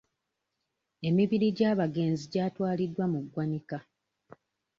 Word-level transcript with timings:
Emibiri 1.07 1.47
gy'abagenzi 1.57 2.23
gyatwaliddwa 2.33 3.05
mu 3.13 3.19
ggwanika. 3.25 3.77